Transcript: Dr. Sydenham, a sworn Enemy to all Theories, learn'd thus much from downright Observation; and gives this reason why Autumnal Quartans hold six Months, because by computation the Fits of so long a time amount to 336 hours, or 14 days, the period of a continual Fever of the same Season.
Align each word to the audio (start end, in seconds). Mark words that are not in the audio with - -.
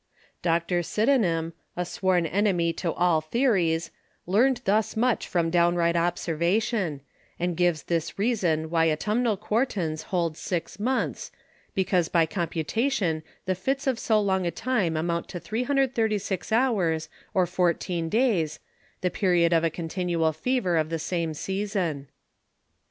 Dr. 0.41 0.81
Sydenham, 0.81 1.53
a 1.77 1.85
sworn 1.85 2.25
Enemy 2.25 2.73
to 2.73 2.91
all 2.91 3.21
Theories, 3.21 3.91
learn'd 4.25 4.61
thus 4.65 4.97
much 4.97 5.27
from 5.27 5.51
downright 5.51 5.95
Observation; 5.95 7.01
and 7.39 7.55
gives 7.55 7.83
this 7.83 8.17
reason 8.17 8.71
why 8.71 8.89
Autumnal 8.91 9.37
Quartans 9.37 10.05
hold 10.09 10.35
six 10.37 10.79
Months, 10.79 11.31
because 11.75 12.09
by 12.09 12.25
computation 12.25 13.21
the 13.45 13.53
Fits 13.53 13.85
of 13.85 13.99
so 13.99 14.19
long 14.19 14.47
a 14.47 14.49
time 14.49 14.97
amount 14.97 15.27
to 15.27 15.39
336 15.39 16.51
hours, 16.51 17.07
or 17.35 17.45
14 17.45 18.09
days, 18.09 18.59
the 19.01 19.11
period 19.11 19.53
of 19.53 19.63
a 19.63 19.69
continual 19.69 20.33
Fever 20.33 20.77
of 20.77 20.89
the 20.89 20.97
same 20.97 21.35
Season. 21.35 22.07